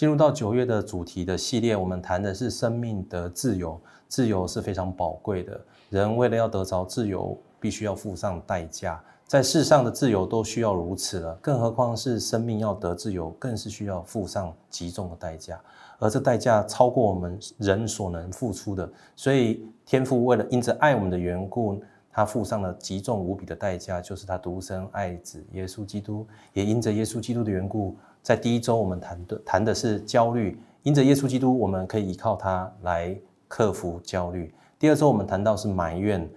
[0.00, 3.78] 进入到九月的主题的系列，我们谈的是生命的自由。
[4.08, 8.98] 自由是非常宝贵的，人为了要得着自由，必须要付上代价。
[9.26, 15.60] 在世上的自由都需要如此了，更何况是生命要得自由，更是需要付上极重的代价。
[15.98, 21.78] 而这代价超过我们人所能付出的，所以天父为了因着爱我们的缘故。
[22.12, 26.26] 他付上了极重无比的代价，就是他独生爱子耶稣基督。
[26.52, 33.16] 也因着耶稣基督的缘故，在第一周我们谈的谈的是焦虑，因着耶稣基督，我们可以依靠他来
[33.46, 34.52] 克服焦虑。
[34.78, 36.28] 第二周我们谈到是埋怨，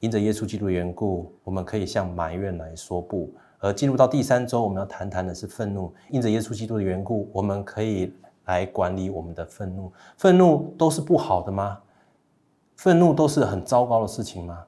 [0.00, 3.32] 因着耶稣基督的缘故，我们可以向埋怨来说不。
[3.58, 8.12] 而进入到第三周，我们要谈谈的是愤怒，因着耶稣基督的缘故，我们可以
[8.46, 9.92] 来管理我们的愤怒。
[10.16, 11.78] 愤怒都是不好的吗？
[12.76, 14.64] 愤怒都是很糟糕的事情吗？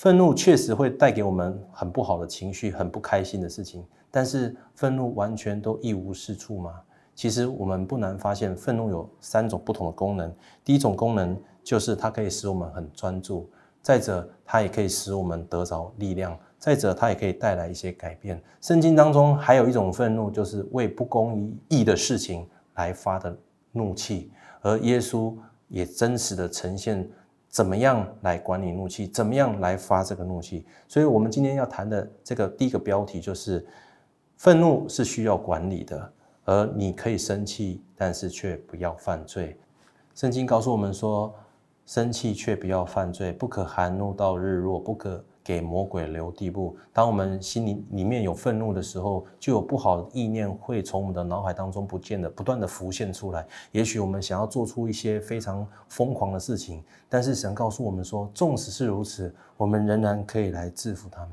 [0.00, 3.84] 愤怒确实会带给我们很不好的情绪，很不开心的事情。
[4.10, 6.80] 但是愤怒完全都一无是处吗？
[7.14, 10.34] 其实我们不难发现，愤怒有三种不同的功能。
[10.64, 13.46] 第一种功能就是它可以使我们很专注；
[13.82, 18.42] 再者，它也可以使我们得着力量；再者，它也可以带来一些改变。
[18.62, 23.36] 圣经当中还有一种愤怒，就是为不公义的事情来发的
[23.72, 25.36] 怒气，而耶稣
[25.68, 27.06] 也真实的呈现。
[27.50, 29.08] 怎么样来管理怒气？
[29.08, 30.64] 怎么样来发这个怒气？
[30.86, 33.66] 所以，我们今天要谈的这个第一个标题就是：
[34.36, 36.12] 愤怒是需要管理的，
[36.44, 39.58] 而你可以生气，但是却不要犯罪。
[40.14, 41.34] 圣经告诉我们说：
[41.84, 45.24] 生气却不要犯罪，不可含怒到日落，不可。
[45.50, 46.76] 给魔鬼留地步。
[46.92, 53.44] 当我们心里里面有愤怒的时候，就有不好的意念会从我们的脑海当中不见的不断的浮现出来。
[53.72, 61.32] 也许我们想要做出一些非常疯狂的事情，但是神告诉我们说，纵使是如此，我们仍然可以来制服他们。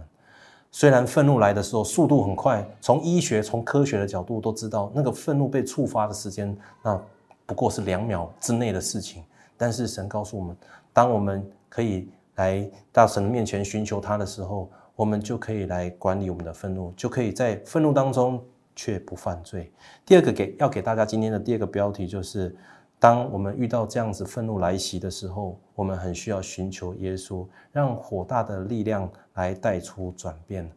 [0.72, 7.00] 虽然愤怒来的时候速度很快，从医学、从科学的角度都知道，那个愤怒被触发的时间，那
[7.46, 9.24] 不过是两秒之内的事情。
[9.56, 10.58] 但是神告诉我们，
[10.92, 12.10] 当我们可以。
[12.38, 18.44] 来到神面前寻求他的时候，我们就可以来管理我们的愤怒，就可以在愤怒当中
[18.76, 19.72] 却不犯罪。
[20.06, 22.56] 第二个给要给大家今天的第二个标题就是：
[23.00, 30.68] 当我们遇到这样子愤怒来袭的时候，我们很需要寻求耶稣，让火大的力量来带出转变。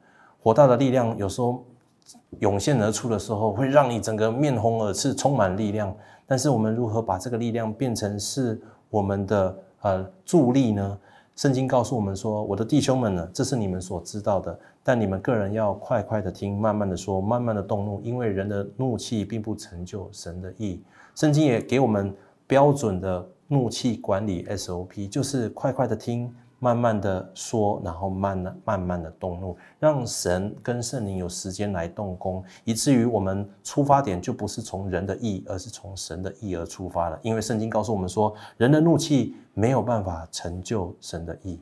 [0.42, 1.64] 火大的力量有时候
[2.40, 5.94] 涌现而出的时候，会让你整个面红耳赤，充满力量。
[6.26, 10.98] 但是我们如何把这个力量变成是我们的呃助力呢？
[11.36, 20.82] 圣经告诉我们说：“我的弟兄们呢，这是你们所知道的，但你们个人要快快的听，慢慢的说，慢慢的动怒，因为人的怒气并不成就神的意。”
[21.16, 22.14] 圣经也给我们
[22.46, 26.30] 标准的怒气管理 SOP，就是快快的听。
[26.62, 37.19] 慢慢的说，然后慢慢慢慢的动怒，让神跟圣灵有时间来动工，以至于我们出发点就不是从人的意，而是从神的意而出发了。
[37.22, 41.59] 因为圣经告诉我们说，人的怒气没有办法成就神的意。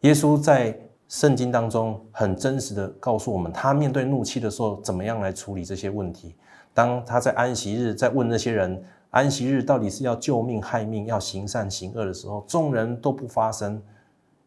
[0.00, 6.34] 耶稣在圣经当中很真实的告诉我们，他面对怒气的时候，怎么样来处理这些问题。
[6.74, 13.80] 当他在安息日在问那些人，安息日到底是要救命害命，要行善行恶的时候，众人都不发声。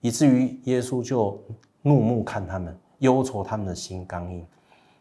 [0.04, 1.42] 以至于耶稣就
[1.82, 4.46] 怒目看他们，忧愁他们的心刚硬。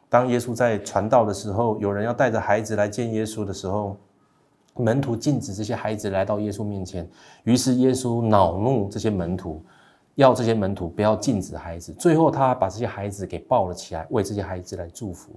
[0.08, 3.96] 当耶稣在传道的时候，有人要带着孩子来见耶稣的时候，
[4.76, 7.10] 门徒禁止这些孩子来到耶稣面前。
[7.42, 9.60] 于是耶稣恼怒这些门徒，
[10.14, 11.92] 要这些门徒不要禁止孩子。
[11.94, 15.32] 最后他把这些孩子给抱了起来，为这些孩子来祝福。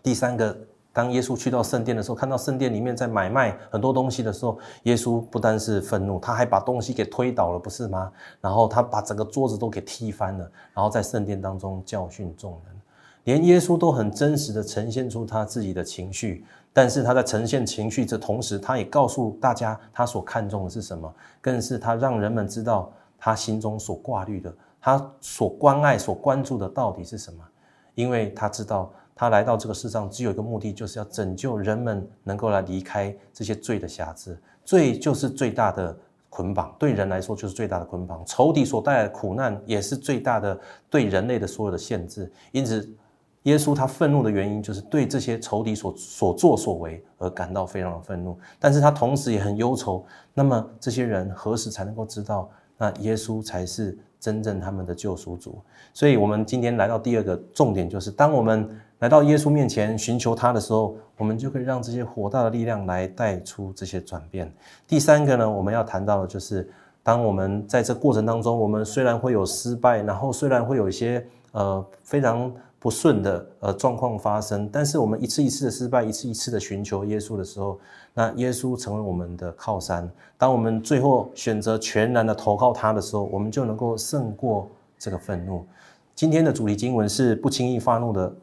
[0.00, 0.56] 第三个。
[0.96, 8.10] 当耶稣去到圣殿的时候，看到圣殿里面在买卖很多东西的时候，耶稣不单是愤怒，他还把东西给推倒了，不是吗？
[8.40, 12.80] 然后他把整个桌子都给踢翻了，然后在圣殿当中教训众人，
[13.24, 16.46] 连耶稣都很真实的呈现出他自己的情绪。
[16.72, 27.44] 但是他在呈现情绪这同时，他也告诉大家他所看重的是什么，更是他让人们知道他心中所挂虑的，他所关爱、所关注的到底是什么，
[27.94, 28.90] 因为他知道。
[29.18, 34.38] 他来到这个世上，只有一个目的，就是要拯救人们，能够来离开这些罪的瑕疵。
[34.62, 35.96] 罪就是最大的
[36.28, 38.22] 捆绑，对人来说就是最大的捆绑。
[38.26, 40.60] 仇敌所带来的苦难，也是最大的
[40.90, 42.30] 对人类的所有的限制。
[42.52, 42.86] 因此，
[43.44, 48.38] 耶稣他愤怒的原因，就是对这些仇敌所所作所为而感到非常的愤怒。
[48.60, 50.04] 但是他同时也很忧愁。
[50.34, 55.58] 那么，这些人何时才能够知道，那耶稣才是真正他们的救赎主？
[55.94, 58.78] 所以，我们今天来到第二个重点，就是当我们。
[59.00, 64.50] 来到耶稣面前寻求他的时候，我们就可以让这些火大的力量来带出这些转变。
[64.86, 66.66] 第三个呢，我们要谈到的就是，
[67.02, 77.78] 当我们在这过程当中，我们虽然会有失败，然后虽然会有一些呃非常不顺的呃状况发生，但是我们一次一次的失败，一次一次的寻求耶稣的时候，
[78.14, 80.10] 那耶稣成为我们的靠山。
[80.38, 85.66] 当我们最后选择全然的投靠他的时候，我们就能够胜过这个愤怒。
[86.14, 88.34] 今天的主题经文是不轻易发怒的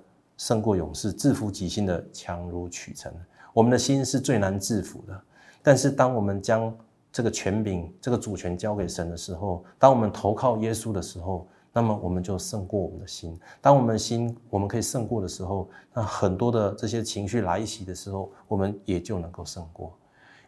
[0.43, 3.09] 胜过勇士，制服己心的强如取成。
[3.53, 5.21] 我们的心是最难制服的，
[5.61, 6.75] 但是当我们将
[7.13, 11.47] 这个权柄、这个主权交给神的时候，当我们投靠耶稣的时候。
[11.75, 13.35] 那么我们就胜过我们的心。
[13.59, 19.91] 当我们的心我们可以胜过的时候，那很多的这些情绪来袭的时候，我们也就能够胜过。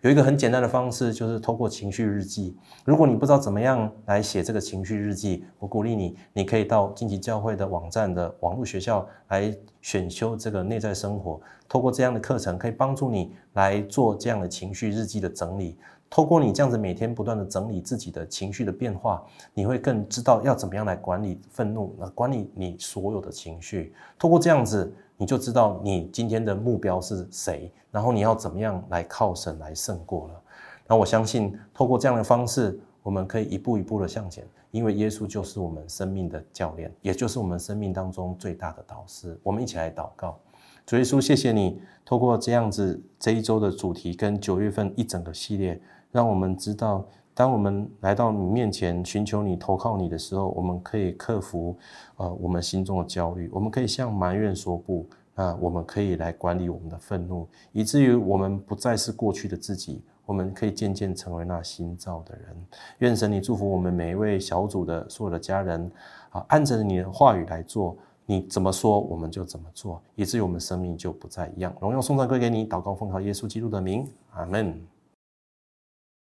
[0.06, 2.56] 有一个很简单的方式，就是透过情绪日记。
[2.84, 11.42] 如果你不知道怎么样来写这个情绪日记，我鼓励你，你可以到晋级教会的网站的网络学校来选修这个内在生活。
[11.68, 15.76] 透过这样的课程，可以帮助你来做这样的情绪日记的整理。
[16.16, 19.22] 透过你这样子每天不断的整理自己的情绪的变化，
[19.54, 23.94] 你会更知道要怎么样来管理愤怒，那管理你所有的情绪。
[24.18, 30.42] 透过这样子，你就知道你今天的目标是谁，然后你要怎么样来靠神来胜过了。
[30.88, 39.38] 那我相信，透过这样的方式，我们可以一步一步的向前，因为耶稣就是我们生命的教练，也就是我们生命当中最大的导师。
[39.44, 40.40] 我们一起来祷告，
[40.86, 45.78] 主耶稣，谢谢你透过这样子这一周的主题跟九月份一整个系列。
[46.16, 51.76] 让我们知道，当我们来到你面前寻求你、投靠你的时候，我们可以克服
[52.16, 62.56] 呃我们心中的焦虑，我们可以向埋怨说不啊，我们可以来管理我们的愤怒，以至于我们不再是过去的自己，我们可以渐渐成为那新造的人。
[63.00, 65.92] 愿神你祝福我们每一位小组的所有的家人
[66.30, 67.94] 啊，按着你的话语来做，
[68.26, 71.76] 你怎么说我们就怎么做，以至于我们生命就不再一样。
[71.82, 74.95] 荣耀颂赞归给你，祷告奉靠耶稣基督的名，阿门。